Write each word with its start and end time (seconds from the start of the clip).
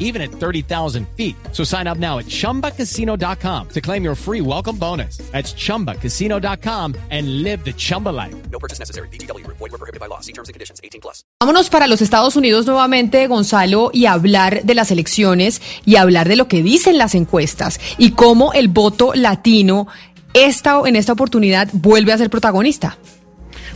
even 0.00 0.20
at 0.20 0.32
30,000 0.32 1.06
feet. 1.16 1.36
So 1.52 1.62
sign 1.62 1.86
up 1.86 1.98
now 1.98 2.18
at 2.18 2.26
chumbacasino.com 2.26 3.68
to 3.68 3.80
claim 3.80 4.02
your 4.02 4.16
free 4.16 4.40
welcome 4.40 4.76
bonus. 4.76 5.18
That's 5.30 5.54
chumbacasino.com 5.54 6.96
and 7.10 7.44
live 7.44 7.64
the 7.64 7.72
Chumba 7.72 8.08
life. 8.08 8.34
No 8.50 8.58
purchase 8.58 8.80
necessary. 8.80 9.08
BGW. 9.12 9.46
Void 9.46 9.60
were 9.60 9.78
prohibited 9.78 10.00
by 10.00 10.06
law. 10.06 10.20
See 10.20 10.32
terms 10.32 10.48
and 10.48 10.54
conditions. 10.54 10.80
18 10.82 11.00
plus. 11.00 11.24
Vámonos 11.40 11.70
para 11.70 11.86
los 11.86 12.02
Estados 12.02 12.36
Unidos 12.36 12.66
nuevamente, 12.66 13.26
Gonzalo, 13.28 13.90
y 13.94 14.06
hablar 14.06 14.62
de 14.64 14.74
las 14.74 14.90
elecciones 14.90 15.62
y 15.84 15.96
hablar 15.96 16.28
de 16.28 16.36
lo 16.36 16.48
que 16.48 16.62
dicen 16.62 16.98
las 16.98 17.14
encuestas 17.14 17.80
y 17.98 18.12
cómo 18.12 18.52
el 18.52 18.68
voto 18.68 19.12
latino 19.14 19.86
esta, 20.34 20.80
en 20.84 20.96
esta 20.96 21.12
oportunidad 21.12 21.68
vuelve 21.72 22.12
a 22.12 22.18
ser 22.18 22.30
protagonista. 22.30 22.98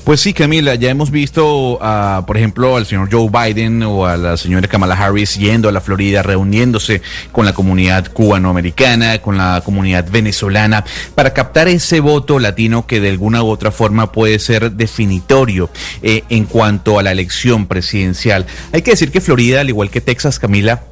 Pues 0.04 0.20
sí, 0.20 0.34
Camila, 0.34 0.74
ya 0.74 0.90
hemos 0.90 1.10
visto, 1.10 1.80
por 2.26 2.36
ejemplo, 2.36 2.76
al 2.76 2.84
señor 2.84 3.08
Joe 3.10 3.30
Biden 3.30 3.82
o 3.84 4.04
a 4.04 4.18
la 4.18 4.36
señora 4.36 4.68
Kamala 4.68 4.94
Harris 4.96 5.36
yendo 5.38 5.66
a 5.66 5.72
la 5.72 5.80
Florida, 5.80 6.22
reuniéndose 6.22 7.00
con 7.32 7.46
la 7.46 7.54
comunidad 7.54 8.12
cubanoamericana, 8.12 9.22
con 9.22 9.38
la 9.38 9.62
comunidad 9.64 10.06
venezolana, 10.10 10.84
para 11.14 11.32
captar 11.32 11.68
ese 11.68 12.00
voto 12.00 12.38
latino 12.38 12.86
que 12.86 13.00
de 13.00 13.08
alguna 13.08 13.42
u 13.42 13.48
otra 13.48 13.70
forma 13.70 14.12
puede 14.12 14.38
ser 14.40 14.72
definitorio 14.72 15.70
eh, 16.02 16.22
en 16.28 16.44
cuanto 16.44 16.98
a 16.98 17.02
la 17.02 17.10
elección 17.10 17.64
presidencial. 17.64 18.44
Hay 18.72 18.82
que 18.82 18.90
decir 18.90 19.10
que 19.10 19.22
Florida, 19.22 19.62
al 19.62 19.70
igual 19.70 19.88
que 19.88 20.02
Texas, 20.02 20.38
Camila, 20.38 20.82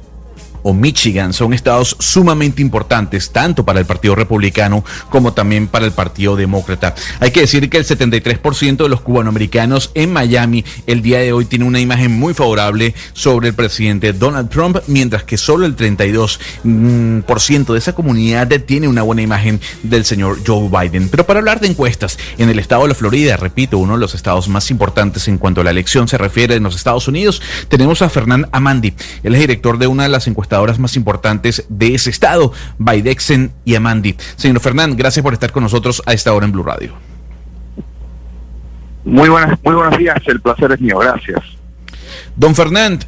o 0.63 0.73
Michigan 0.73 1.33
son 1.33 1.53
estados 1.53 1.95
sumamente 1.99 2.61
importantes, 2.61 3.31
tanto 3.31 3.63
para 3.63 3.79
el 3.79 3.85
Partido 3.85 4.15
Republicano 4.15 4.83
como 5.09 5.33
también 5.33 5.67
para 5.67 5.85
el 5.85 5.91
Partido 5.91 6.35
Demócrata. 6.35 6.95
Hay 7.19 7.31
que 7.31 7.41
decir 7.41 7.69
que 7.69 7.77
el 7.77 7.85
73% 7.85 8.77
de 8.77 8.89
los 8.89 9.01
cubanoamericanos 9.01 9.91
en 9.93 10.11
Miami 10.11 10.65
el 10.87 11.01
día 11.01 11.19
de 11.19 11.33
hoy 11.33 11.45
tiene 11.45 11.65
una 11.65 11.79
imagen 11.79 12.11
muy 12.11 12.33
favorable 12.33 12.95
sobre 13.13 13.49
el 13.49 13.53
presidente 13.53 14.13
Donald 14.13 14.49
Trump, 14.49 14.77
mientras 14.87 15.23
que 15.23 15.37
solo 15.37 15.65
el 15.65 15.75
32% 15.75 17.73
de 17.73 17.77
esa 17.77 17.93
comunidad 17.93 18.47
tiene 18.65 18.87
una 18.87 19.01
buena 19.01 19.21
imagen 19.21 19.59
del 19.83 20.05
señor 20.05 20.39
Joe 20.45 20.69
Biden. 20.69 21.09
Pero 21.09 21.25
para 21.25 21.39
hablar 21.39 21.59
de 21.59 21.67
encuestas, 21.67 22.17
en 22.37 22.49
el 22.49 22.59
estado 22.59 22.83
de 22.83 22.89
la 22.89 22.95
Florida, 22.95 23.37
repito, 23.37 23.77
uno 23.77 23.93
de 23.93 23.99
los 23.99 24.15
estados 24.15 24.47
más 24.47 24.71
importantes 24.71 25.27
en 25.27 25.37
cuanto 25.37 25.61
a 25.61 25.63
la 25.63 25.71
elección 25.71 26.07
se 26.07 26.17
refiere 26.17 26.55
en 26.55 26.63
los 26.63 26.75
Estados 26.75 27.07
Unidos, 27.07 27.41
tenemos 27.67 28.01
a 28.01 28.09
Fernán 28.09 28.47
Amandi. 28.51 28.93
Él 29.23 29.35
es 29.35 29.41
director 29.41 29.77
de 29.77 29.87
una 29.87 30.03
de 30.03 30.09
las 30.09 30.27
encuestas 30.27 30.52
más 30.79 30.95
importantes 30.95 31.65
de 31.69 31.95
ese 31.95 32.09
estado, 32.09 32.53
Baidexen 32.77 33.51
y 33.65 33.75
Amandi. 33.75 34.15
Señor 34.35 34.59
Fernán, 34.59 34.95
gracias 34.95 35.23
por 35.23 35.33
estar 35.33 35.51
con 35.51 35.63
nosotros 35.63 36.01
a 36.05 36.13
esta 36.13 36.33
hora 36.33 36.45
en 36.45 36.51
Blue 36.51 36.63
Radio. 36.63 36.93
Muy 39.03 39.29
buenas, 39.29 39.59
muy 39.63 39.75
buenos 39.75 39.97
días, 39.97 40.17
el 40.27 40.39
placer 40.39 40.71
es 40.71 40.79
mío, 40.79 40.99
gracias. 40.99 41.41
Don 42.35 42.55
Fernán, 42.55 42.99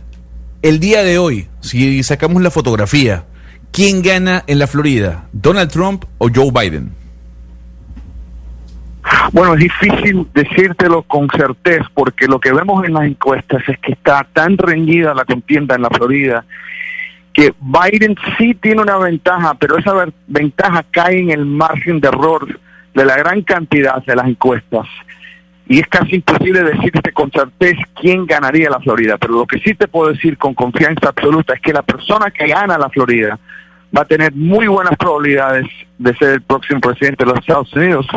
el 0.61 0.79
día 0.79 1.03
de 1.03 1.17
hoy, 1.17 1.47
si 1.61 2.03
sacamos 2.03 2.41
la 2.41 2.51
fotografía, 2.51 3.25
¿quién 3.71 4.01
gana 4.01 4.43
en 4.47 4.59
la 4.59 4.67
Florida? 4.67 5.27
¿Donald 5.31 5.71
Trump 5.71 6.05
o 6.17 6.29
Joe 6.33 6.51
Biden? 6.51 6.91
Bueno, 9.31 9.53
es 9.53 9.59
difícil 9.59 10.27
decírtelo 10.33 11.03
con 11.03 11.29
certeza 11.29 11.89
porque 11.93 12.27
lo 12.27 12.39
que 12.39 12.51
vemos 12.51 12.83
en 12.85 12.93
las 12.93 13.05
encuestas 13.05 13.63
es 13.67 13.77
que 13.79 13.91
está 13.91 14.27
tan 14.33 14.57
reñida 14.57 15.13
la 15.13 15.25
contienda 15.25 15.75
en 15.75 15.83
la 15.83 15.89
Florida 15.89 16.45
que 17.35 17.53
Biden 17.59 18.15
sí 18.37 18.55
tiene 18.55 18.81
una 18.81 18.97
ventaja, 18.97 19.55
pero 19.55 19.77
esa 19.77 19.93
ventaja 20.25 20.85
cae 20.89 21.19
en 21.19 21.31
el 21.31 21.45
margen 21.45 21.99
de 21.99 22.07
error 22.07 22.59
de 22.93 23.05
la 23.05 23.17
gran 23.17 23.41
cantidad 23.41 24.01
de 24.05 24.15
las 24.15 24.25
encuestas. 24.25 24.87
Y 25.67 25.79
es 25.79 25.87
casi 25.87 26.15
imposible 26.15 26.63
decirte 26.63 27.11
con 27.11 27.29
certeza 27.31 27.81
quién 27.99 28.25
ganaría 28.25 28.69
la 28.69 28.79
Florida, 28.79 29.17
pero 29.17 29.33
lo 29.33 29.45
que 29.45 29.59
sí 29.59 29.73
te 29.73 29.89
puedo 29.89 30.13
decir 30.13 30.37
con 30.37 30.53
confianza 30.53 31.09
absoluta 31.09 31.55
es 31.55 31.59
que 31.59 31.73
la 31.73 31.81
persona 31.81 32.31
que 32.31 32.47
gana 32.47 32.77
la 32.77 32.89
Florida 32.89 33.37
va 33.95 34.03
a 34.03 34.05
tener 34.05 34.33
muy 34.33 34.67
buenas 34.67 34.95
probabilidades 34.95 35.67
de 35.97 36.15
ser 36.15 36.29
el 36.35 36.41
próximo 36.41 36.79
presidente 36.79 37.25
de 37.25 37.31
los 37.31 37.39
Estados 37.41 37.73
Unidos, 37.73 38.07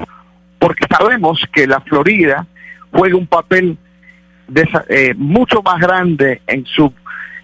porque 0.60 0.86
sabemos 0.88 1.42
que 1.52 1.66
la 1.66 1.80
Florida 1.80 2.46
juega 2.92 3.16
un 3.16 3.26
papel 3.26 3.76
eh, 4.88 5.14
mucho 5.16 5.60
más 5.62 5.80
grande 5.80 6.40
en 6.46 6.64
su 6.66 6.92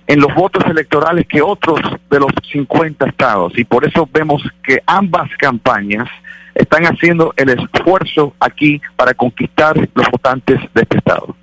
en 0.06 0.20
los 0.20 0.34
votos 0.34 0.64
electorales 0.66 1.26
que 1.26 1.40
otros 1.40 1.80
de 2.10 2.20
los 2.20 2.30
50 2.50 3.06
estados. 3.06 3.58
Y 3.58 3.64
por 3.64 3.84
eso 3.84 4.08
vemos 4.12 4.42
que 4.62 4.80
ambas 4.86 5.30
campañas 5.38 6.08
están 6.54 6.84
haciendo 6.84 7.32
el 7.36 7.50
esfuerzo 7.50 8.34
aquí 8.38 8.80
para 8.96 9.14
conquistar 9.14 9.76
los 9.94 10.10
votantes 10.10 10.60
de 10.74 10.82
este 10.82 10.98
estado. 10.98 11.34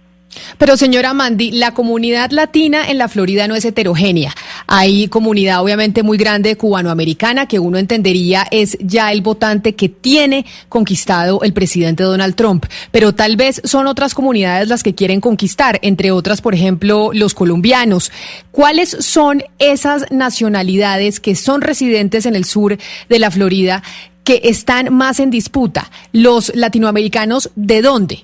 Pero 0.58 0.78
señora 0.78 1.14
Mandy, 1.14 1.52
la 1.52 1.74
comunidad 1.74 2.32
latina 2.32 2.90
en 2.90 2.98
la 2.98 3.08
Florida 3.08 3.48
no 3.48 3.56
es 3.56 3.66
heterogénea. 3.66 4.34
Hay 4.68 5.08
comunidad 5.08 5.62
obviamente 5.62 6.04
muy 6.04 6.18
grande 6.18 6.56
cubanoamericana 6.56 7.48
que 7.48 7.60
uno 7.60 7.78
entendería 7.78 8.46
es 8.52 8.78
ya 8.80 9.12
el 9.12 9.22
votante 9.22 9.76
que 9.76 9.90
tiene 9.90 10.46
conquistado 10.70 11.42
el 11.44 11.54
presidente 11.54 12.04
Donald 12.04 12.36
Trump. 12.36 12.66
Pero 12.92 13.14
tal 13.14 13.36
vez 13.36 13.62
son 13.64 13.88
otras 13.88 14.14
comunidades 14.14 14.68
las 14.68 14.84
que 14.84 14.96
quieren 14.96 15.22
conquistar, 15.22 15.80
entre 15.82 16.12
otras, 16.12 16.42
por 16.42 16.54
ejemplo, 16.54 17.12
los 17.14 17.34
colombianos. 17.34 18.12
¿Cuáles 18.52 18.90
son 18.90 19.44
esas 19.60 20.12
nacionalidades 20.12 21.20
que 21.20 21.36
son 21.36 21.62
residentes 21.62 22.26
en 22.26 22.36
el 22.36 22.46
sur 22.46 22.78
de 23.10 23.20
la 23.20 23.32
Florida 23.32 23.84
que 24.24 24.42
están 24.44 24.94
más 24.94 25.20
en 25.20 25.32
disputa? 25.32 25.92
¿Los 26.12 26.52
latinoamericanos 26.56 27.50
de 27.56 27.82
dónde? 27.82 28.24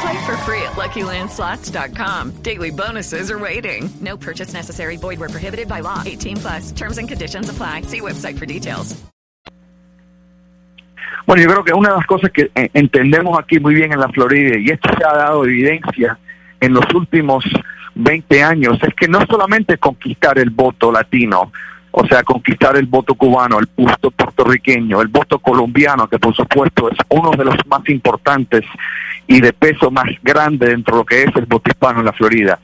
Play 0.00 0.26
for 0.26 0.36
free 0.38 0.62
at 0.62 0.76
LuckyLandSlots.com. 0.76 2.42
Daily 2.42 2.70
bonuses 2.70 3.30
are 3.30 3.38
waiting. 3.38 3.88
No 4.00 4.16
purchase 4.16 4.52
necessary. 4.52 4.96
Void 4.96 5.18
where 5.18 5.28
prohibited 5.28 5.68
by 5.68 5.80
law. 5.80 6.02
18 6.04 6.36
plus. 6.36 6.72
Terms 6.72 6.98
and 6.98 7.08
conditions 7.08 7.48
apply. 7.48 7.82
See 7.82 8.00
website 8.00 8.38
for 8.38 8.46
details. 8.46 8.94
Bueno, 11.26 11.42
yo 11.42 11.50
creo 11.50 11.64
que 11.64 11.74
una 11.74 11.90
de 11.90 11.96
las 11.96 12.06
cosas 12.06 12.30
que 12.30 12.50
eh, 12.54 12.70
entendemos 12.72 13.38
aquí 13.38 13.60
muy 13.60 13.74
bien 13.74 13.92
en 13.92 14.00
la 14.00 14.08
Florida, 14.08 14.56
y 14.56 14.70
esto 14.70 14.88
se 14.96 15.04
ha 15.04 15.12
dado 15.14 15.44
evidencia 15.44 16.18
en 16.58 16.72
los 16.72 16.86
últimos 16.94 17.44
20 17.96 18.42
años, 18.42 18.78
es 18.82 18.94
que 18.94 19.08
no 19.08 19.26
solamente 19.26 19.76
conquistar 19.76 20.38
el 20.38 20.48
voto 20.48 20.90
latino, 20.90 21.52
o 21.90 22.06
sea, 22.06 22.22
conquistar 22.22 22.76
el 22.76 22.86
voto 22.86 23.14
cubano, 23.14 23.58
el 23.58 23.68
voto 23.76 24.10
puertorriqueño, 24.10 25.00
el 25.00 25.08
voto 25.08 25.38
colombiano, 25.38 26.08
que 26.08 26.18
por 26.18 26.34
supuesto 26.34 26.90
es 26.90 26.98
uno 27.08 27.30
de 27.30 27.44
los 27.44 27.56
más 27.66 27.88
importantes 27.88 28.64
y 29.26 29.40
de 29.40 29.52
peso 29.52 29.90
más 29.90 30.06
grande 30.22 30.68
dentro 30.68 30.94
de 30.94 31.00
lo 31.00 31.06
que 31.06 31.22
es 31.22 31.36
el 31.36 31.46
voto 31.46 31.70
hispano 31.70 32.00
en 32.00 32.06
la 32.06 32.12
Florida. 32.12 32.58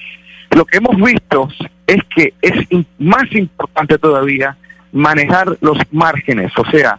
Lo 0.50 0.64
que 0.64 0.78
hemos 0.78 0.96
visto 0.96 1.48
es 1.86 2.00
que 2.14 2.34
es 2.40 2.66
más 2.98 3.30
importante 3.32 3.98
todavía 3.98 4.56
manejar 4.92 5.58
los 5.60 5.78
márgenes, 5.90 6.52
o 6.56 6.64
sea, 6.70 6.98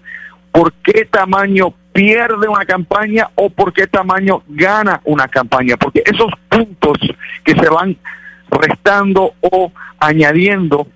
por 0.52 0.74
qué 0.74 1.06
tamaño 1.06 1.74
pierde 1.94 2.50
una 2.50 2.66
campaña 2.66 3.30
o 3.36 3.50
por 3.50 3.72
qué 3.72 3.88
tamaño 3.88 4.44
gana 4.48 5.00
una 5.06 5.28
campaña, 5.30 5.78
porque 5.78 6.04
esos 6.06 6.32
puntos 6.50 6.98
que 7.44 7.54
se 7.54 7.70
van 7.70 7.96
restando 8.50 9.34
o 9.40 9.72
añadiendo 10.00 10.88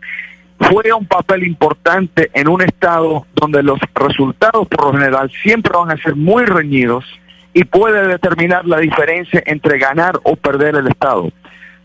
juega 0.59 0.95
un 0.95 1.05
papel 1.05 1.43
importante 1.43 2.29
en 2.33 2.47
un 2.47 2.61
estado 2.61 3.25
donde 3.35 3.63
los 3.63 3.79
resultados 3.95 4.67
por 4.67 4.85
lo 4.85 4.93
general 4.93 5.31
siempre 5.41 5.73
van 5.75 5.91
a 5.91 6.01
ser 6.01 6.15
muy 6.15 6.45
reñidos 6.45 7.05
y 7.53 7.63
puede 7.63 8.07
determinar 8.07 8.65
la 8.65 8.79
diferencia 8.79 9.41
entre 9.45 9.79
ganar 9.79 10.19
o 10.23 10.35
perder 10.35 10.75
el 10.75 10.87
estado. 10.87 11.31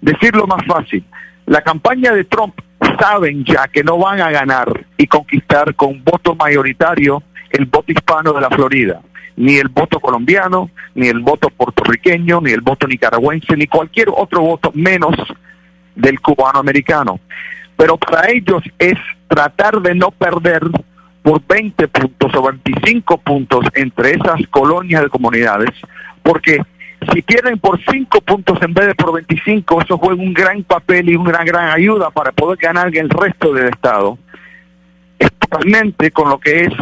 Decirlo 0.00 0.46
más 0.46 0.64
fácil, 0.66 1.04
la 1.46 1.62
campaña 1.62 2.12
de 2.12 2.24
Trump 2.24 2.54
saben 3.00 3.44
ya 3.44 3.68
que 3.68 3.82
no 3.82 3.98
van 3.98 4.20
a 4.20 4.30
ganar 4.30 4.84
y 4.96 5.06
conquistar 5.06 5.74
con 5.74 6.02
voto 6.04 6.34
mayoritario 6.34 7.22
el 7.50 7.66
voto 7.66 7.92
hispano 7.92 8.32
de 8.32 8.40
la 8.40 8.50
Florida, 8.50 9.00
ni 9.36 9.56
el 9.56 9.68
voto 9.68 10.00
colombiano, 10.00 10.70
ni 10.94 11.08
el 11.08 11.20
voto 11.20 11.48
puertorriqueño, 11.50 12.40
ni 12.40 12.50
el 12.50 12.60
voto 12.60 12.86
nicaragüense, 12.86 13.56
ni 13.56 13.66
cualquier 13.66 14.08
otro 14.14 14.40
voto 14.40 14.72
menos 14.74 15.14
del 15.94 16.20
cubano 16.20 16.58
americano. 16.58 17.20
Pero 17.76 17.96
para 17.96 18.30
ellos 18.30 18.62
es 18.78 18.98
tratar 19.28 19.80
de 19.80 19.94
no 19.94 20.10
perder 20.10 20.62
por 21.22 21.42
20 21.46 21.88
puntos 21.88 22.34
o 22.34 22.42
25 22.42 23.18
puntos 23.18 23.64
entre 23.74 24.12
esas 24.12 24.46
colonias 24.50 25.02
de 25.02 25.08
comunidades, 25.08 25.70
porque 26.22 26.60
si 27.12 27.22
pierden 27.22 27.58
por 27.58 27.80
5 27.82 28.20
puntos 28.20 28.58
en 28.62 28.74
vez 28.74 28.88
de 28.88 28.94
por 28.94 29.12
25, 29.14 29.82
eso 29.82 29.98
juega 29.98 30.22
un 30.22 30.34
gran 30.34 30.62
papel 30.62 31.08
y 31.08 31.16
una 31.16 31.32
gran, 31.32 31.46
gran 31.46 31.70
ayuda 31.70 32.10
para 32.10 32.32
poder 32.32 32.58
ganar 32.58 32.94
el 32.94 33.08
resto 33.08 33.52
del 33.52 33.68
Estado, 33.68 34.18
especialmente 35.18 36.10
con 36.10 36.28
lo 36.28 36.38
que 36.38 36.64
es 36.64 36.72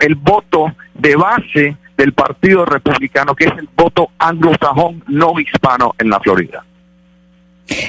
el 0.00 0.14
voto 0.14 0.72
de 0.94 1.16
base 1.16 1.76
del 1.96 2.12
Partido 2.12 2.64
Republicano, 2.64 3.34
que 3.34 3.44
es 3.44 3.52
el 3.58 3.68
voto 3.74 4.10
anglosajón 4.18 5.02
no 5.08 5.38
hispano 5.38 5.94
en 5.98 6.10
la 6.10 6.20
Florida. 6.20 6.64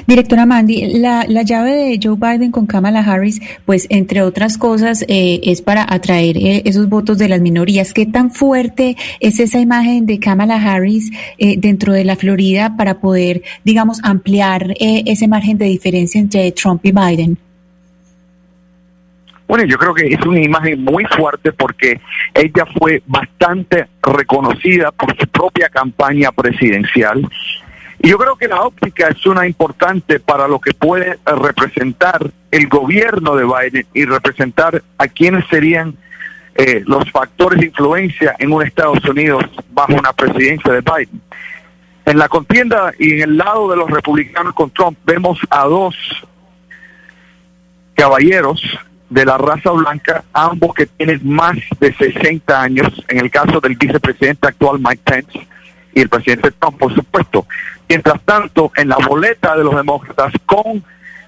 Directora 0.07 0.45
Mandy, 0.45 0.99
la, 0.99 1.25
la, 1.27 1.43
llave 1.43 1.71
de 1.71 1.99
Joe 2.01 2.15
Biden 2.15 2.51
con 2.51 2.65
Kamala 2.65 2.99
Harris, 2.99 3.39
pues 3.65 3.87
entre 3.89 4.21
otras 4.21 4.57
cosas, 4.57 5.05
eh, 5.07 5.39
es 5.43 5.61
para 5.61 5.85
atraer 5.87 6.37
eh, 6.37 6.61
esos 6.65 6.89
votos 6.89 7.17
de 7.17 7.29
las 7.29 7.39
minorías. 7.41 7.93
¿Qué 7.93 8.05
tan 8.05 8.31
fuerte 8.31 8.97
es 9.19 9.39
esa 9.39 9.59
imagen 9.59 10.05
de 10.05 10.19
Kamala 10.19 10.55
Harris 10.55 11.11
eh, 11.37 11.55
dentro 11.57 11.93
de 11.93 12.03
la 12.03 12.15
Florida 12.15 12.75
para 12.77 12.99
poder, 12.99 13.41
digamos, 13.63 13.99
ampliar 14.03 14.71
eh, 14.79 15.03
ese 15.05 15.27
margen 15.27 15.57
de 15.57 15.65
diferencia 15.65 16.19
entre 16.19 16.51
Trump 16.51 16.85
y 16.85 16.91
Biden? 16.91 17.37
Bueno, 19.47 19.63
yo 19.65 19.77
creo 19.77 19.93
que 19.95 20.07
es 20.07 20.21
una 20.25 20.41
imagen 20.41 20.83
muy 20.83 21.05
fuerte 21.05 21.51
porque 21.53 21.99
ella 22.35 22.67
fue 22.77 23.01
bastante 23.07 23.87
reconocida 24.01 24.91
por 24.91 25.17
su 25.17 25.27
propia 25.27 25.69
campaña 25.69 26.31
presidencial 26.31 27.27
y 27.99 28.09
yo 28.09 28.17
creo 28.17 28.35
que 28.37 28.47
la 28.47 28.61
óptica 28.61 29.09
es 29.09 29.25
una 29.25 29.45
importante 29.45 30.19
para 30.19 30.47
lo 30.47 30.59
que 30.59 30.73
puede 30.73 31.19
representar 31.25 32.31
el 32.51 32.67
gobierno 32.67 33.35
de 33.35 33.43
Biden 33.43 33.85
y 33.93 34.05
representar 34.05 34.81
a 34.97 35.07
quienes 35.07 35.45
serían 35.47 35.95
eh, 36.55 36.83
los 36.85 37.09
factores 37.11 37.59
de 37.59 37.67
influencia 37.67 38.35
en 38.39 38.51
un 38.51 38.63
Estados 38.63 39.03
Unidos 39.05 39.43
bajo 39.71 39.93
una 39.93 40.13
presidencia 40.13 40.71
de 40.71 40.81
Biden. 40.81 41.21
En 42.05 42.17
la 42.17 42.29
contienda 42.29 42.93
y 42.97 43.15
en 43.15 43.21
el 43.21 43.37
lado 43.37 43.69
de 43.69 43.77
los 43.77 43.89
republicanos 43.89 44.53
con 44.53 44.71
Trump 44.71 44.97
vemos 45.05 45.37
a 45.49 45.65
dos 45.65 45.95
caballeros 47.95 48.61
de 49.09 49.25
la 49.25 49.37
raza 49.37 49.71
blanca, 49.71 50.23
ambos 50.33 50.73
que 50.73 50.85
tienen 50.85 51.19
más 51.23 51.57
de 51.79 51.93
60 51.93 52.61
años, 52.61 52.87
en 53.07 53.19
el 53.19 53.29
caso 53.29 53.59
del 53.59 53.75
vicepresidente 53.75 54.47
actual 54.47 54.79
Mike 54.79 55.01
Pence 55.03 55.47
y 55.93 56.01
el 56.01 56.09
presidente 56.09 56.51
Trump, 56.51 56.77
por 56.77 56.93
supuesto. 56.93 57.45
Mientras 57.89 58.21
tanto, 58.21 58.71
en 58.75 58.87
la 58.87 58.97
boleta 58.97 59.57
de 59.57 59.63
los 59.63 59.75
demócratas, 59.75 60.31
con 60.45 60.83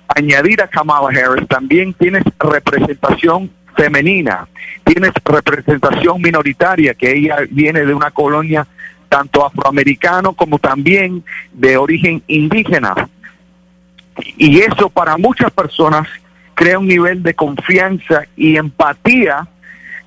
añadir 0.08 0.62
a 0.62 0.68
Kamala 0.68 1.08
Harris, 1.10 1.48
también 1.48 1.94
tienes 1.96 2.24
representación 2.40 3.50
femenina, 3.76 4.48
tienes 4.84 5.12
representación 5.26 6.22
minoritaria, 6.22 6.94
que 6.94 7.18
ella 7.18 7.38
viene 7.50 7.84
de 7.84 7.96
una 7.96 8.12
colonia 8.12 8.68
tanto 9.10 9.46
afroamericano 9.46 10.34
como 10.34 10.60
también 10.60 11.24
de 11.52 11.78
origen 11.78 12.22
indígena. 12.28 13.10
Y 14.38 14.60
eso 14.60 14.90
para 14.90 15.18
muchas 15.18 15.52
personas 15.52 16.08
crea 16.54 16.78
un 16.78 16.88
nivel 16.88 17.24
de 17.24 17.34
confianza 17.34 18.24
y 18.36 18.58
empatía 18.58 19.48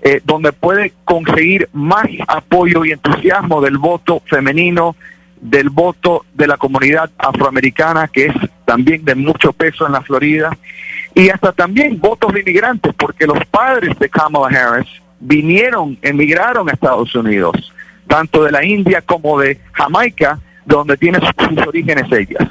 eh, 0.02 0.20
donde 0.24 0.52
puede 0.52 0.92
conseguir 1.04 1.68
más 1.72 2.06
apoyo 2.28 2.84
y 2.84 2.92
entusiasmo 2.92 3.60
del 3.60 3.78
voto 3.78 4.22
femenino, 4.26 4.94
del 5.44 5.68
voto 5.68 6.24
de 6.32 6.46
la 6.46 6.56
comunidad 6.56 7.10
afroamericana, 7.18 8.08
que 8.08 8.26
es 8.26 8.34
también 8.64 9.04
de 9.04 9.14
mucho 9.14 9.52
peso 9.52 9.86
en 9.86 9.92
la 9.92 10.00
Florida, 10.00 10.56
y 11.14 11.28
hasta 11.28 11.52
también 11.52 12.00
votos 12.00 12.32
de 12.32 12.40
inmigrantes, 12.40 12.94
porque 12.94 13.26
los 13.26 13.38
padres 13.50 13.96
de 13.98 14.08
Kamala 14.08 14.48
Harris 14.48 14.88
vinieron, 15.20 15.98
emigraron 16.00 16.68
a 16.68 16.72
Estados 16.72 17.14
Unidos, 17.14 17.72
tanto 18.08 18.42
de 18.42 18.52
la 18.52 18.64
India 18.64 19.02
como 19.02 19.38
de 19.38 19.60
Jamaica, 19.72 20.40
donde 20.64 20.96
tiene 20.96 21.18
sus 21.20 21.66
orígenes 21.66 22.10
ellas. 22.10 22.48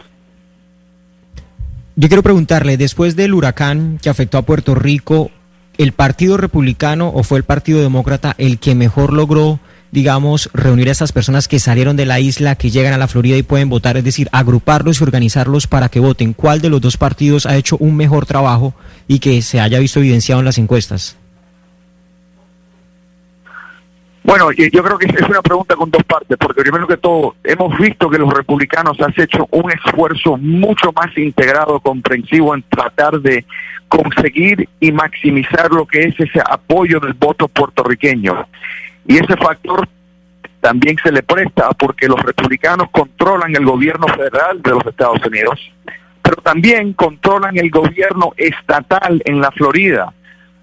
Yo 1.96 2.08
quiero 2.08 2.22
preguntarle, 2.22 2.78
después 2.78 3.16
del 3.16 3.34
huracán 3.34 3.98
que 4.02 4.10
afectó 4.10 4.38
a 4.38 4.44
Puerto 4.44 4.76
Rico, 4.76 5.32
¿el 5.80 5.94
Partido 5.94 6.38
Republicano 6.38 7.10
o 7.10 7.24
fue 7.24 7.40
el 7.40 7.44
Partido 7.44 7.82
Demócrata 7.82 8.36
el 8.38 8.60
que 8.60 8.76
mejor 8.76 9.14
logró 9.14 9.60
digamos, 9.94 10.50
reunir 10.56 10.90
a 10.90 10.92
esas 10.92 11.12
personas 11.12 11.48
que 11.48 11.60
salieron 11.60 11.96
de 11.96 12.08
la 12.08 12.20
isla, 12.20 12.56
que 12.56 12.72
llegan 12.72 12.94
a 12.94 12.98
la 12.98 13.08
Florida 13.08 13.38
y 13.38 13.44
pueden 13.44 13.70
votar, 13.70 13.96
es 13.96 14.04
decir, 14.04 14.28
agruparlos 14.32 15.00
y 15.00 15.04
organizarlos 15.04 15.68
para 15.68 15.88
que 15.88 16.00
voten. 16.00 16.34
¿Cuál 16.34 16.62
de 16.62 16.70
los 16.70 16.82
dos 16.82 16.98
partidos 16.98 17.46
ha 17.46 17.56
hecho 17.58 17.78
un 17.78 17.96
mejor 17.96 18.26
trabajo 18.26 18.74
y 19.08 19.20
que 19.20 19.44
se 19.44 19.60
haya 19.60 19.78
visto 19.78 20.00
evidenciado 20.00 20.42
en 20.42 20.46
las 20.46 20.58
encuestas? 20.58 21.16
Bueno, 24.24 24.52
yo 24.52 24.84
creo 24.84 24.98
que 24.98 25.06
es 25.06 25.30
una 25.30 25.44
pregunta 25.44 25.76
con 25.76 25.92
dos 25.92 26.04
partes, 26.06 26.38
porque 26.40 26.62
primero 26.62 26.88
que 26.88 26.98
todo, 26.98 27.36
hemos 27.44 27.78
visto 27.78 28.10
que 28.10 28.18
los 28.18 28.34
republicanos 28.34 29.00
han 29.00 29.14
hecho 29.16 29.48
un 29.52 29.70
esfuerzo 29.72 30.38
mucho 30.38 30.92
más 30.94 31.16
integrado, 31.16 31.80
comprensivo 31.82 32.56
en 32.56 32.64
tratar 32.64 33.20
de 33.22 33.46
conseguir 33.90 34.68
y 34.80 34.92
maximizar 34.92 35.70
lo 35.70 35.86
que 35.86 36.06
es 36.06 36.20
ese 36.20 36.42
apoyo 36.44 37.00
del 37.00 37.14
voto 37.14 37.48
puertorriqueño. 37.48 38.48
Y 39.06 39.18
ese 39.18 39.36
factor 39.38 39.88
también 40.62 40.96
se 41.04 41.12
le 41.12 41.24
presta 41.24 41.70
porque 41.72 42.08
los 42.08 42.22
republicanos 42.22 42.90
controlan 42.92 43.56
el 43.56 43.66
gobierno 43.66 44.08
federal 44.08 44.62
de 44.62 44.72
los 44.72 44.86
Estados 44.86 45.26
Unidos, 45.26 45.60
pero 46.22 46.38
también 46.42 46.94
controlan 46.94 47.58
el 47.58 47.70
gobierno 47.70 48.32
estatal 48.38 49.22
en 49.26 49.42
la 49.42 49.52
Florida, 49.52 50.14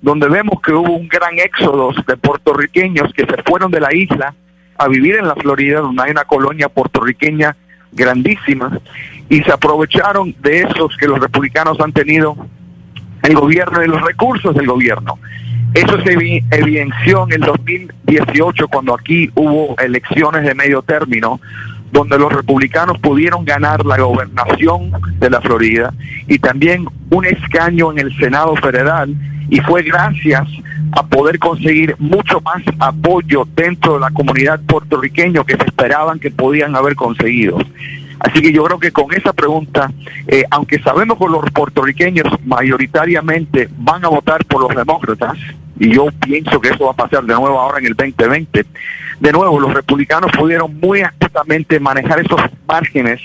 donde 0.00 0.28
vemos 0.28 0.60
que 0.62 0.72
hubo 0.72 0.96
un 0.96 1.06
gran 1.06 1.38
éxodo 1.38 1.92
de 2.06 2.16
puertorriqueños 2.16 3.12
que 3.12 3.26
se 3.26 3.42
fueron 3.42 3.70
de 3.70 3.80
la 3.80 3.94
isla 3.94 4.34
a 4.78 4.88
vivir 4.88 5.16
en 5.16 5.28
la 5.28 5.34
Florida, 5.34 5.80
donde 5.80 6.02
hay 6.02 6.10
una 6.12 6.24
colonia 6.24 6.70
puertorriqueña 6.70 7.54
grandísima, 7.92 8.80
y 9.28 9.42
se 9.42 9.52
aprovecharon 9.52 10.34
de 10.40 10.62
esos 10.62 10.96
que 10.96 11.06
los 11.06 11.18
republicanos 11.18 11.78
han 11.78 11.92
tenido 11.92 12.34
el 13.22 13.34
gobierno 13.34 13.84
y 13.84 13.88
los 13.88 14.00
recursos 14.00 14.54
del 14.54 14.66
gobierno. 14.66 15.18
Eso 15.74 16.00
se 16.02 16.12
evidenció 16.50 17.26
en 17.28 17.32
el 17.34 17.40
2018 17.42 18.68
cuando 18.68 18.94
aquí 18.94 19.30
hubo 19.34 19.76
elecciones 19.78 20.44
de 20.44 20.54
medio 20.54 20.82
término, 20.82 21.40
donde 21.92 22.18
los 22.18 22.32
republicanos 22.32 22.98
pudieron 22.98 23.44
ganar 23.44 23.84
la 23.84 23.98
gobernación 23.98 24.92
de 25.18 25.30
la 25.30 25.40
Florida 25.40 25.92
y 26.26 26.38
también 26.38 26.86
un 27.10 27.24
escaño 27.24 27.92
en 27.92 27.98
el 27.98 28.16
Senado 28.16 28.54
federal 28.56 29.14
y 29.48 29.60
fue 29.60 29.82
gracias 29.82 30.48
a 30.92 31.04
poder 31.04 31.38
conseguir 31.38 31.94
mucho 31.98 32.40
más 32.40 32.62
apoyo 32.78 33.46
dentro 33.54 33.94
de 33.94 34.00
la 34.00 34.10
comunidad 34.10 34.60
puertorriqueña 34.60 35.44
que 35.44 35.56
se 35.56 35.64
esperaban 35.64 36.18
que 36.18 36.30
podían 36.30 36.74
haber 36.74 36.94
conseguido. 36.94 37.58
Así 38.20 38.42
que 38.42 38.52
yo 38.52 38.64
creo 38.64 38.78
que 38.78 38.92
con 38.92 39.12
esa 39.12 39.32
pregunta, 39.32 39.90
eh, 40.28 40.44
aunque 40.50 40.78
sabemos 40.80 41.18
que 41.18 41.26
los 41.26 41.50
puertorriqueños 41.52 42.28
mayoritariamente 42.44 43.68
van 43.78 44.04
a 44.04 44.08
votar 44.08 44.44
por 44.44 44.62
los 44.62 44.76
demócratas, 44.76 45.38
y 45.78 45.94
yo 45.94 46.08
pienso 46.20 46.60
que 46.60 46.68
eso 46.68 46.84
va 46.84 46.92
a 46.92 46.96
pasar 46.96 47.24
de 47.24 47.34
nuevo 47.34 47.58
ahora 47.58 47.78
en 47.78 47.86
el 47.86 47.94
2020, 47.94 48.66
de 49.20 49.32
nuevo 49.32 49.58
los 49.58 49.72
republicanos 49.72 50.30
pudieron 50.32 50.78
muy 50.78 51.00
activamente 51.00 51.80
manejar 51.80 52.20
esos 52.20 52.40
márgenes 52.68 53.20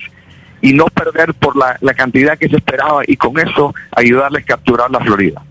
y 0.62 0.72
no 0.72 0.86
perder 0.86 1.34
por 1.34 1.56
la 1.58 1.94
cantidad 1.94 2.38
que 2.38 2.48
se 2.48 2.56
esperaba 2.56 3.02
y 3.06 3.18
con 3.18 3.38
eso 3.38 3.76
ayudarles 3.92 4.44
a 4.44 4.46
capturar 4.46 4.90
la 4.90 5.02
Florida. 5.02 5.42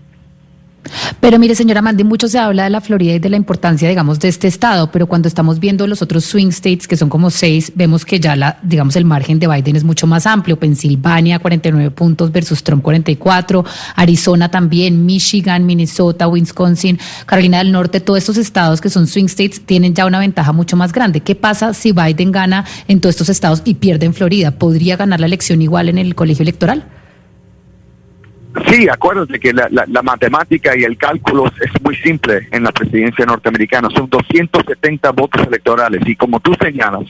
Pero 1.19 1.39
mire, 1.39 1.55
señora 1.55 1.81
Mandy, 1.81 2.03
mucho 2.03 2.27
se 2.27 2.39
habla 2.39 2.63
de 2.65 2.69
la 2.69 2.81
Florida 2.81 3.13
y 3.13 3.19
de 3.19 3.29
la 3.29 3.37
importancia, 3.37 3.87
digamos, 3.89 4.19
de 4.19 4.27
este 4.27 4.47
estado, 4.47 4.91
pero 4.91 5.07
cuando 5.07 5.27
estamos 5.27 5.59
viendo 5.59 5.87
los 5.87 6.01
otros 6.01 6.25
swing 6.25 6.49
states, 6.49 6.87
que 6.87 6.97
son 6.97 7.09
como 7.09 7.29
seis, 7.29 7.71
vemos 7.75 8.05
que 8.05 8.19
ya, 8.19 8.35
la, 8.35 8.59
digamos, 8.63 8.95
el 8.95 9.05
margen 9.05 9.39
de 9.39 9.47
Biden 9.47 9.75
es 9.75 9.83
mucho 9.83 10.07
más 10.07 10.25
amplio. 10.25 10.57
Pensilvania, 10.57 11.39
49 11.39 11.91
puntos 11.91 12.31
versus 12.31 12.63
Trump, 12.63 12.83
44. 12.83 13.65
Arizona 13.95 14.49
también, 14.49 15.05
Michigan, 15.05 15.65
Minnesota, 15.65 16.27
Wisconsin, 16.27 16.99
Carolina 17.25 17.59
del 17.59 17.71
Norte, 17.71 17.99
todos 17.99 18.19
estos 18.19 18.37
estados 18.37 18.81
que 18.81 18.89
son 18.89 19.07
swing 19.07 19.25
states 19.25 19.61
tienen 19.65 19.93
ya 19.93 20.05
una 20.05 20.19
ventaja 20.19 20.51
mucho 20.51 20.75
más 20.75 20.91
grande. 20.91 21.21
¿Qué 21.21 21.35
pasa 21.35 21.73
si 21.73 21.91
Biden 21.91 22.31
gana 22.31 22.65
en 22.87 23.01
todos 23.01 23.13
estos 23.13 23.29
estados 23.29 23.61
y 23.65 23.75
pierde 23.75 24.05
en 24.05 24.13
Florida? 24.13 24.51
¿Podría 24.51 24.97
ganar 24.97 25.19
la 25.19 25.25
elección 25.25 25.61
igual 25.61 25.89
en 25.89 25.97
el 25.97 26.15
colegio 26.15 26.43
electoral? 26.43 26.85
Sí, 28.67 28.87
acuérdate 28.89 29.39
que 29.39 29.53
la, 29.53 29.67
la, 29.69 29.85
la, 29.87 30.01
matemática 30.01 30.77
y 30.77 30.83
el 30.83 30.97
cálculo 30.97 31.51
es 31.59 31.81
muy 31.83 31.95
simple 31.97 32.47
en 32.51 32.63
la 32.63 32.71
presidencia 32.71 33.25
norteamericana. 33.25 33.89
Son 33.89 34.09
270 34.09 35.11
votos 35.11 35.45
electorales 35.45 36.01
y 36.05 36.15
como 36.15 36.39
tú 36.39 36.55
señalas, 36.61 37.05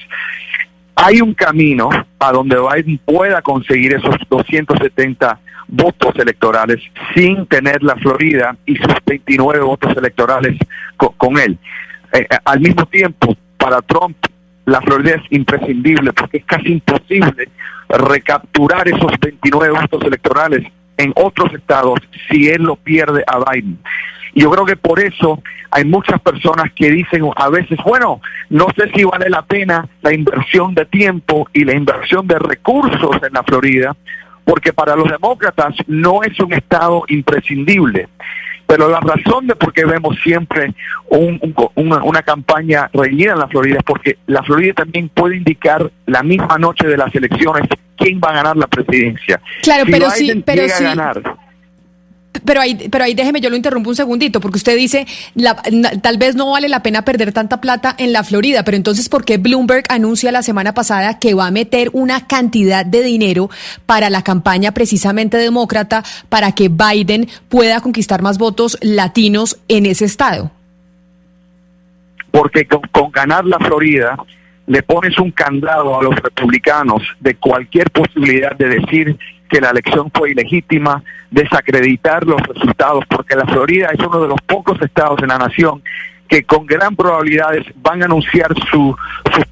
hay 0.96 1.22
un 1.22 1.34
camino 1.34 1.90
a 2.20 2.32
donde 2.32 2.58
Biden 2.58 3.00
pueda 3.06 3.42
conseguir 3.42 3.94
esos 3.94 4.16
270 4.30 5.40
votos 5.68 6.16
electorales 6.18 6.80
sin 7.14 7.46
tener 7.48 7.84
la 7.84 7.96
Florida 7.98 8.56
y 8.66 8.76
sus 8.78 8.96
29 9.06 9.64
votos 9.64 9.96
electorales 9.96 10.58
con, 10.98 11.14
con 11.14 11.38
él. 11.38 11.58
Eh, 12.14 12.28
al 12.44 12.60
mismo 12.60 12.86
tiempo, 12.88 13.36
para 13.58 13.82
Trump, 13.82 14.18
la 14.66 14.82
Florida 14.82 15.16
es 15.16 15.32
imprescindible 15.32 16.12
porque 16.14 16.38
es 16.38 16.46
casi 16.46 16.74
imposible 16.74 17.50
recapturar 17.90 18.88
esos 18.88 19.12
29 19.20 19.80
votos 19.80 20.04
electorales 20.04 20.64
en 20.98 21.14
otros 21.16 21.54
estados 21.54 22.00
si 22.30 22.50
él 22.50 22.64
lo 22.64 22.76
pierde 22.76 23.24
a 23.28 23.40
Biden. 23.40 23.80
Y 24.34 24.42
yo 24.42 24.52
creo 24.52 24.66
que 24.66 24.76
por 24.76 25.00
eso 25.00 25.42
hay 25.72 25.86
muchas 25.86 26.20
personas 26.22 26.72
que 26.76 26.92
dicen 26.92 27.24
a 27.36 27.50
veces, 27.50 27.80
bueno, 27.86 28.22
no 28.50 28.68
sé 28.78 28.90
si 28.94 29.04
vale 29.04 29.30
la 29.30 29.42
pena 29.42 29.88
la 30.02 30.14
inversión 30.14 30.76
de 30.76 30.86
tiempo 30.86 31.48
y 31.54 31.64
la 31.64 31.74
inversión 31.74 32.28
de 32.28 32.38
recursos 32.38 33.16
en 33.24 33.34
la 33.34 33.44
Florida, 33.44 33.96
porque 34.44 34.74
para 34.74 34.96
los 34.96 35.10
demócratas 35.10 35.74
no 35.88 36.22
es 36.24 36.40
un 36.40 36.54
estado 36.54 37.04
imprescindible. 37.08 38.08
Pero 38.68 38.90
la 38.90 39.00
razón 39.00 39.48
de 39.48 39.56
por 39.56 39.74
qué 39.74 39.86
vemos 39.86 40.18
siempre 40.24 40.74
una, 41.10 42.22
campaña 42.24 42.90
reñida 42.94 43.34
en 43.34 43.40
la 43.40 43.48
Florida 43.48 43.78
es 43.78 43.84
porque 43.84 44.18
la 44.26 44.44
Florida 44.44 44.74
también 44.74 45.10
puede 45.10 45.38
indicar 45.38 45.92
la 46.08 46.24
misma 46.24 46.58
noche 46.58 46.88
de 46.88 46.98
las 46.98 47.14
elecciones 47.14 47.68
quién 47.98 48.20
va 48.24 48.30
a 48.30 48.34
ganar 48.34 48.58
la 48.58 48.68
presidencia. 48.68 49.42
Claro, 49.62 49.86
pero 49.90 50.10
sí, 50.12 50.44
pero 50.46 50.68
sí. 50.70 50.86
Pero 52.44 52.62
ahí, 52.62 52.76
pero 52.92 53.06
ahí 53.06 53.14
déjeme, 53.14 53.40
yo 53.40 53.50
lo 53.50 53.56
interrumpo 53.56 53.90
un 53.90 53.96
segundito, 53.96 54.42
porque 54.42 54.58
usted 54.58 54.76
dice, 54.76 55.08
la, 55.36 55.56
tal 56.02 56.18
vez 56.18 56.36
no 56.36 56.52
vale 56.52 56.68
la 56.68 56.84
pena 56.84 57.04
perder 57.04 57.32
tanta 57.32 57.62
plata 57.62 57.96
en 57.98 58.12
la 58.12 58.24
Florida, 58.24 58.64
pero 58.64 58.76
entonces, 58.76 59.08
¿por 59.08 59.24
qué 59.24 59.38
Bloomberg 59.38 59.84
anuncia 59.90 60.32
la 60.32 60.44
semana 60.44 60.74
pasada 60.74 61.18
que 61.20 61.34
va 61.34 61.48
a 61.48 61.52
meter 61.52 61.90
una 61.94 62.28
cantidad 62.28 62.86
de 62.86 63.04
dinero 63.04 63.50
para 63.86 64.10
la 64.10 64.22
campaña 64.22 64.74
precisamente 64.74 65.38
demócrata 65.38 66.04
para 66.30 66.52
que 66.52 66.70
Biden 66.70 67.30
pueda 67.48 67.80
conquistar 67.80 68.22
más 68.22 68.38
votos 68.38 68.78
latinos 68.82 69.58
en 69.68 69.86
ese 69.86 70.06
estado? 70.06 70.52
Porque 72.32 72.68
con 72.68 73.12
ganar 73.12 73.46
la 73.46 73.58
Florida, 73.60 74.18
le 74.68 74.84
pones 74.84 75.18
un 75.20 75.32
candado 75.32 76.00
a 76.00 76.04
los 76.04 76.16
republicanos 76.16 77.02
de 77.20 77.36
cualquier 77.36 77.92
posibilidad 77.92 78.56
de 78.56 78.80
decir 78.80 79.18
que 79.50 79.62
la 79.62 79.70
elección 79.70 80.12
fue 80.14 80.32
ilegítima, 80.32 81.04
desacreditar 81.30 82.26
los 82.26 82.42
resultados, 82.42 83.06
porque 83.08 83.36
la 83.36 83.46
Florida 83.46 83.90
es 83.94 84.00
uno 84.00 84.22
de 84.22 84.28
los 84.28 84.42
pocos 84.42 84.82
estados 84.82 85.22
en 85.22 85.28
la 85.28 85.38
nación 85.38 85.84
que 86.28 86.44
con 86.44 86.66
gran 86.66 86.96
probabilidades 86.96 87.66
van 87.76 88.02
a 88.02 88.06
anunciar 88.06 88.52
sus 88.72 88.96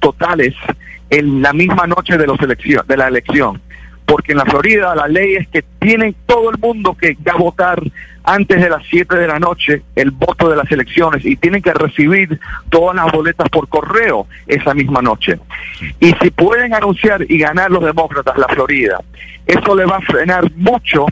totales 0.00 0.54
en 1.10 1.42
la 1.42 1.52
misma 1.52 1.86
noche 1.86 2.18
de, 2.18 2.26
los 2.26 2.38
de 2.38 2.96
la 2.96 3.08
elección 3.08 3.60
porque 4.06 4.32
en 4.32 4.38
la 4.38 4.44
Florida 4.44 4.94
la 4.94 5.08
ley 5.08 5.36
es 5.36 5.48
que 5.48 5.62
tienen 5.78 6.14
todo 6.26 6.50
el 6.50 6.58
mundo 6.58 6.94
que 6.94 7.16
ya 7.24 7.34
votar 7.34 7.82
antes 8.24 8.60
de 8.60 8.70
las 8.70 8.82
7 8.88 9.16
de 9.16 9.26
la 9.26 9.38
noche 9.38 9.82
el 9.94 10.10
voto 10.10 10.48
de 10.48 10.56
las 10.56 10.70
elecciones 10.72 11.24
y 11.24 11.36
tienen 11.36 11.62
que 11.62 11.74
recibir 11.74 12.40
todas 12.70 12.96
las 12.96 13.12
boletas 13.12 13.48
por 13.50 13.68
correo 13.68 14.26
esa 14.46 14.74
misma 14.74 15.02
noche. 15.02 15.38
Y 16.00 16.12
si 16.22 16.30
pueden 16.30 16.74
anunciar 16.74 17.24
y 17.28 17.38
ganar 17.38 17.70
los 17.70 17.84
demócratas 17.84 18.38
la 18.38 18.48
Florida, 18.48 18.98
eso 19.46 19.76
le 19.76 19.84
va 19.84 19.96
a 19.96 20.00
frenar 20.00 20.50
mucho 20.56 21.06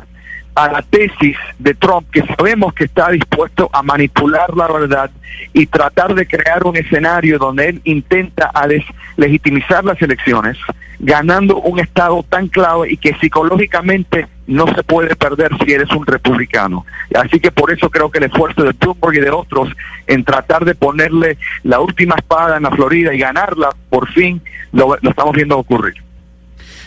a 0.55 0.69
la 0.71 0.83
tesis 0.83 1.37
de 1.59 1.75
Trump, 1.75 2.09
que 2.11 2.23
sabemos 2.37 2.75
que 2.75 2.85
está 2.85 3.11
dispuesto 3.11 3.71
a 3.73 3.83
manipular 3.83 4.55
la 4.55 4.69
verdad 4.69 5.11
y 5.53 5.67
tratar 5.67 6.15
de 6.15 6.27
crear 6.27 6.65
un 6.67 6.77
escenario 6.77 7.39
donde 7.39 7.71
él 7.71 7.81
intenta 7.85 8.51
a 8.53 8.67
deslegitimizar 8.67 9.85
las 9.85 10.01
elecciones, 10.03 10.59
ganando 10.99 11.57
un 11.57 11.79
estado 11.81 12.23
tan 12.23 12.49
clave 12.49 12.93
y 12.93 12.97
que 12.97 13.15
psicológicamente 13.15 14.29
no 14.47 14.67
se 14.75 14.83
puede 14.83 15.17
perder 15.17 15.53
si 15.65 15.73
eres 15.73 15.91
un 15.91 16.07
republicano. 16.07 16.85
Así 17.15 17.41
que 17.41 17.51
por 17.51 17.73
eso 17.73 17.89
creo 17.89 18.11
que 18.11 18.19
el 18.19 18.25
esfuerzo 18.25 18.63
de 18.63 18.73
Bloomberg 18.73 19.15
y 19.15 19.21
de 19.21 19.31
otros 19.31 19.71
en 20.07 20.25
tratar 20.25 20.65
de 20.65 20.75
ponerle 20.75 21.39
la 21.63 21.81
última 21.81 22.17
espada 22.17 22.59
en 22.59 22.65
la 22.65 22.71
Florida 22.71 23.15
y 23.15 23.19
ganarla, 23.19 23.71
por 23.89 24.11
fin 24.13 24.43
lo 24.73 24.97
estamos 25.03 25.35
viendo 25.35 25.59
ocurrir. 25.59 25.95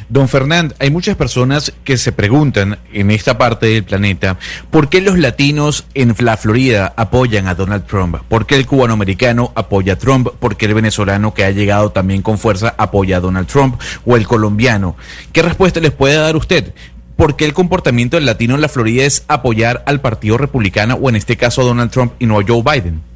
Don 0.08 0.30
Fernand, 0.30 0.76
hay 0.78 0.92
muchas 0.92 1.16
personas 1.16 1.74
que 1.84 1.98
se 1.98 2.12
preguntan 2.12 2.78
en 2.94 3.10
esta 3.10 3.40
parte 3.40 3.66
del 3.66 3.84
planeta 3.84 4.38
por 4.70 4.88
qué 4.88 5.02
los 5.02 5.18
latinos 5.18 5.86
en 5.96 6.14
la 6.20 6.38
Florida 6.38 6.94
apoyan 6.96 7.48
a 7.48 7.56
Donald 7.56 7.86
Trump, 7.88 8.18
por 8.30 8.46
qué 8.46 8.56
el 8.56 8.68
cubanoamericano 8.68 9.52
apoya 9.56 9.94
a 9.94 9.98
Trump, 9.98 10.30
por 10.40 10.58
qué 10.58 10.68
el 10.68 10.76
venezolano 10.76 11.34
que 11.34 11.44
ha 11.44 11.50
llegado 11.50 11.92
también 11.92 12.22
con 12.22 12.38
fuerza 12.38 12.76
apoya 12.78 13.18
a 13.18 13.20
Donald 13.20 13.48
Trump 13.48 13.82
o 14.06 14.16
el 14.16 14.28
colombiano. 14.28 14.96
¿Qué 15.32 15.42
respuesta 15.42 15.80
les 15.80 15.92
puede 15.92 16.16
dar 16.16 16.36
usted? 16.36 16.74
¿Por 17.16 17.36
qué 17.36 17.46
el 17.46 17.54
comportamiento 17.54 18.18
del 18.18 18.26
latino 18.26 18.56
en 18.56 18.62
la 18.62 18.70
Florida 18.70 19.06
es 19.06 19.24
apoyar 19.28 19.84
al 19.88 20.02
Partido 20.02 20.38
Republicano 20.38 20.96
o 20.96 21.10
en 21.10 21.16
este 21.16 21.36
caso 21.36 21.62
a 21.62 21.66
Donald 21.66 21.90
Trump 21.90 22.14
y 22.20 22.28
no 22.28 22.40
a 22.40 22.44
Joe 22.48 22.62
Biden? 22.62 23.15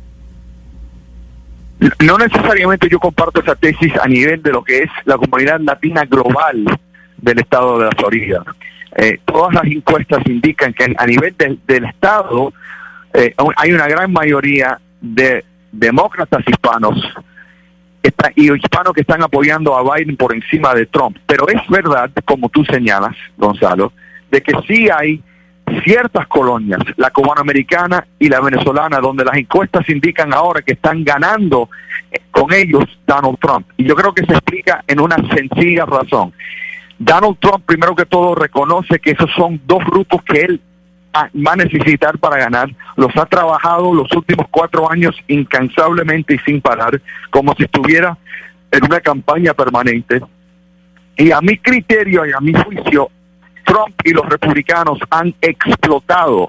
No 2.04 2.18
necesariamente 2.18 2.90
yo 2.90 3.00
comparto 3.00 3.42
esa 3.42 3.56
tesis 3.56 3.94
a 4.02 4.08
nivel 4.08 4.42
de 4.42 4.52
lo 4.52 4.64
que 4.64 4.84
es 4.84 4.90
la 5.06 5.18
comunidad 5.18 5.60
latina 5.60 6.06
global 6.06 6.80
del 7.18 7.40
estado 7.40 7.80
de 7.80 7.86
la 7.86 7.92
Florida. 7.92 8.44
Eh, 8.96 9.20
todas 9.26 9.54
las 9.54 9.66
encuestas 9.66 10.26
indican 10.26 10.74
que 10.74 10.94
a 10.98 11.06
nivel 11.06 11.36
del 11.38 11.86
estado 11.86 12.54
eh, 13.14 13.34
hay 13.56 13.72
una 13.72 13.88
gran 13.88 14.12
mayoría 14.12 14.80
de 15.02 15.46
demócratas 15.72 16.44
hispanos 16.48 16.98
y 18.36 18.52
hispanos 18.52 18.94
que 18.94 19.02
están 19.02 19.22
apoyando 19.22 19.78
a 19.78 19.96
Biden 19.96 20.16
por 20.16 20.34
encima 20.34 20.74
de 20.74 20.86
Trump. 20.86 21.18
Pero 21.28 21.48
es 21.50 21.62
verdad, 21.68 22.10
como 22.26 22.50
tú 22.50 22.64
señalas, 22.66 23.16
Gonzalo, 23.38 23.94
de 24.32 24.42
que 24.42 24.54
sí 24.68 24.90
hay 24.90 25.22
ciertas 25.84 26.28
colonias, 26.28 26.80
la 26.98 27.12
cubanoamericana 27.12 28.06
y 28.18 28.30
la 28.30 28.42
venezolana, 28.42 29.00
donde 29.00 29.26
las 29.26 29.36
encuestas 29.36 29.88
indican 29.90 30.34
ahora 30.34 30.62
que 30.62 30.74
están 30.74 31.04
ganando 31.04 31.70
eh, 32.12 32.20
con 32.32 32.54
ellos 32.54 32.86
Donald 33.06 33.38
Trump. 33.40 33.68
Y 33.78 33.86
yo 33.86 33.96
creo 33.96 34.14
que 34.14 34.26
se 34.26 34.34
explica 34.34 34.84
en 34.88 35.00
una 35.00 35.16
sencilla 35.34 35.86
razón. 35.86 36.34
Donald 36.98 37.38
Trump, 37.40 37.66
primero 37.66 37.96
que 37.96 38.06
todo, 38.06 38.36
reconoce 38.36 39.00
que 39.00 39.12
esos 39.12 39.32
son 39.36 39.62
dos 39.66 39.84
grupos 39.86 40.22
que 40.24 40.42
él 40.42 40.62
va 41.16 41.54
a 41.54 41.56
necesitar 41.56 42.18
para 42.20 42.38
ganar. 42.38 42.70
Los 42.96 43.16
ha 43.18 43.26
trabajado 43.26 43.94
los 43.94 44.12
últimos 44.12 44.48
cuatro 44.52 44.92
años 44.92 45.16
incansablemente 45.28 46.36
y 46.36 46.40
sin 46.40 46.62
parar, 46.62 47.02
como 47.30 47.54
si 47.56 47.64
estuviera 47.64 48.18
en 48.72 48.84
una 48.84 49.00
campaña 49.00 49.54
permanente. 49.54 50.22
Y 51.18 51.32
a 51.32 51.42
mi 51.42 51.58
criterio 51.58 52.26
y 52.26 52.32
a 52.32 52.40
mi 52.40 52.54
juicio, 52.54 53.10
Trump 53.70 53.96
y 54.04 54.14
los 54.14 54.28
republicanos 54.28 54.98
han 55.12 55.36
explotado 55.42 56.48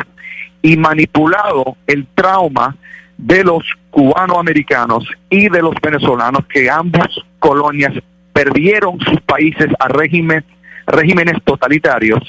y 0.62 0.76
manipulado 0.78 1.76
el 1.86 2.06
trauma 2.14 2.74
de 3.18 3.44
los 3.44 3.62
cubanoamericanos 3.90 5.04
y 5.28 5.50
de 5.50 5.60
los 5.60 5.74
venezolanos 5.82 6.46
que 6.46 6.70
ambas 6.70 7.08
colonias 7.38 7.92
perdieron 8.32 8.98
sus 9.00 9.20
países 9.20 9.68
a 9.78 9.88
regímenes 9.88 11.42
totalitarios. 11.44 12.22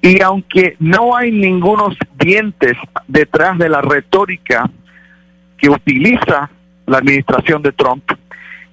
Y 0.00 0.20
aunque 0.20 0.74
no 0.80 1.16
hay 1.16 1.30
ningunos 1.30 1.96
dientes 2.18 2.76
detrás 3.06 3.56
de 3.56 3.68
la 3.68 3.82
retórica 3.82 4.68
que 5.56 5.70
utiliza 5.70 6.50
la 6.86 6.98
administración 6.98 7.62
de 7.62 7.70
Trump, 7.70 8.02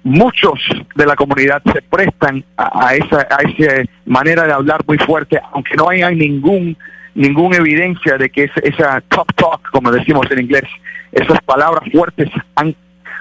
muchos 0.02 0.58
de 0.94 1.06
la 1.06 1.16
comunidad 1.16 1.62
se 1.72 1.82
prestan 1.82 2.44
a, 2.56 2.94
esa, 2.94 3.26
a 3.30 3.42
esa 3.42 3.82
manera 4.06 4.46
de 4.46 4.52
hablar 4.52 4.80
muy 4.86 4.98
fuerte, 4.98 5.40
aunque 5.52 5.74
no 5.76 5.88
haya 5.88 6.10
ningún 6.10 6.76
ninguna 7.14 7.56
evidencia 7.56 8.16
de 8.16 8.30
que 8.30 8.50
esa 8.62 9.00
top 9.08 9.34
talk, 9.34 9.70
como 9.72 9.90
decimos 9.90 10.30
en 10.30 10.40
inglés, 10.40 10.64
esas 11.12 11.40
palabras 11.42 11.82
fuertes 11.92 12.30
han 12.54 12.74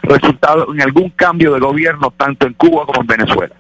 resultado 0.04 0.74
en 0.74 0.82
algún 0.82 1.10
cambio 1.10 1.54
de 1.54 1.60
gobierno 1.60 2.14
tanto 2.16 2.48
en 2.48 2.54
Cuba 2.54 2.86
como 2.86 3.02
en 3.02 3.08
Venezuela. 3.08 3.56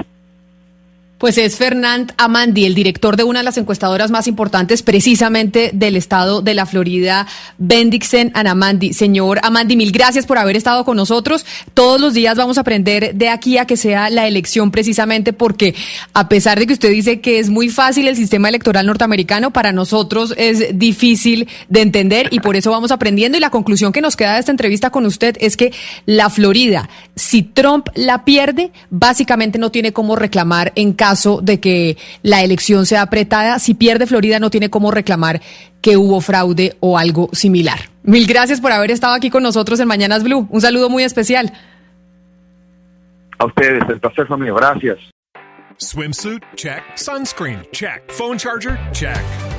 Pues 1.20 1.38
es 1.38 1.58
Fernand 1.58 2.14
Amandi, 2.16 2.64
el 2.64 2.74
director 2.74 3.18
de 3.18 3.26
una 3.26 3.40
de 3.40 3.44
las 3.44 3.58
encuestadoras 3.58 4.10
más 4.10 4.30
importantes 4.30 4.84
precisamente 4.84 5.72
del 5.74 5.98
estado 5.98 6.42
de 6.42 6.54
la 6.54 6.66
Florida, 6.66 7.28
Bendixen 7.58 8.32
Anamandi. 8.36 8.94
Señor 8.94 9.42
Amandi, 9.44 9.76
mil 9.76 9.92
gracias 9.92 10.26
por 10.26 10.38
haber 10.38 10.56
estado 10.56 10.86
con 10.86 10.96
nosotros. 10.96 11.46
Todos 11.74 12.00
los 12.00 12.14
días 12.14 12.38
vamos 12.38 12.58
a 12.58 12.62
aprender 12.62 13.16
de 13.16 13.28
aquí 13.28 13.58
a 13.58 13.66
que 13.66 13.76
sea 13.76 14.10
la 14.10 14.30
elección 14.30 14.72
precisamente 14.72 15.34
porque 15.34 15.76
a 16.14 16.30
pesar 16.30 16.58
de 16.58 16.68
que 16.68 16.72
usted 16.72 16.90
dice 16.90 17.20
que 17.20 17.40
es 17.40 17.50
muy 17.50 17.68
fácil 17.68 18.08
el 18.08 18.16
sistema 18.16 18.48
electoral 18.48 18.86
norteamericano, 18.86 19.52
para 19.52 19.74
nosotros 19.74 20.34
es 20.38 20.80
difícil 20.80 21.50
de 21.68 21.82
entender 21.82 22.30
y 22.32 22.40
por 22.40 22.56
eso 22.56 22.72
vamos 22.72 22.94
aprendiendo. 22.94 23.38
Y 23.38 23.42
la 23.42 23.50
conclusión 23.50 23.92
que 23.92 24.00
nos 24.00 24.16
queda 24.16 24.36
de 24.36 24.40
esta 24.40 24.52
entrevista 24.52 24.90
con 24.90 25.06
usted 25.06 25.36
es 25.42 25.58
que 25.58 25.74
la 26.06 26.30
Florida, 26.30 26.88
si 27.18 27.44
Trump 27.44 27.90
la 27.94 28.24
pierde, 28.24 28.72
básicamente 28.90 29.60
no 29.60 29.70
tiene 29.70 29.92
cómo 29.92 30.16
reclamar 30.16 30.72
en 30.76 30.94
caso 30.94 31.09
caso 31.10 31.39
de 31.42 31.60
que 31.60 31.98
la 32.22 32.44
elección 32.44 32.86
sea 32.86 33.01
apretada, 33.01 33.58
si 33.58 33.74
pierde 33.74 34.06
Florida 34.06 34.39
no 34.39 34.51
tiene 34.51 34.70
cómo 34.70 34.92
reclamar 34.92 35.42
que 35.82 35.98
hubo 35.98 36.22
fraude 36.22 36.75
o 36.82 36.98
algo 37.00 37.30
similar. 37.34 37.80
Mil 38.04 38.28
gracias 38.28 38.62
por 38.62 38.72
haber 38.72 38.92
estado 38.92 39.16
aquí 39.16 39.30
con 39.32 39.42
nosotros 39.42 39.80
en 39.80 39.88
Mañanas 39.88 40.24
Blue. 40.24 40.48
Un 40.51 40.62
saludo 40.62 40.89
muy 40.89 41.04
especial. 41.04 41.51
A 43.39 43.46
ustedes, 43.46 43.82
el 43.89 44.00
placer 44.00 44.28
fue 44.28 44.38
mío. 44.38 44.54
Gracias. 44.54 45.00
Swimsuit? 45.78 46.44
Check. 46.56 46.84
Sunscreen? 46.96 47.66
Check. 47.72 48.04
Phone 48.12 48.38
charger? 48.38 48.78
Check. 48.92 49.59